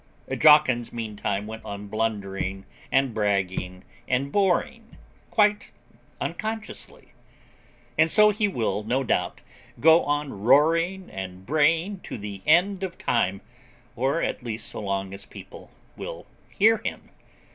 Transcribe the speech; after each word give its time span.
Jawkins, 0.35 0.91
meanwhile, 0.91 1.43
went 1.43 1.63
on 1.63 1.85
blundering, 1.85 2.65
and 2.91 3.13
bragging 3.13 3.83
and 4.07 4.31
boring, 4.31 4.97
quite 5.29 5.69
unconsciously. 6.19 7.09
And 7.99 8.09
so 8.09 8.31
he 8.31 8.47
will, 8.47 8.81
no 8.83 9.03
doubt, 9.03 9.41
go 9.79 10.03
on 10.03 10.33
roaring 10.41 11.07
and 11.11 11.45
braying, 11.45 11.99
to 11.99 12.17
the 12.17 12.41
end 12.47 12.81
of 12.81 12.97
time 12.97 13.41
or 13.95 14.23
at 14.23 14.41
least 14.41 14.69
so 14.69 14.79
long 14.81 15.13
as 15.13 15.27
people 15.27 15.69
will 15.95 16.25
hear 16.49 16.77
him. 16.79 17.09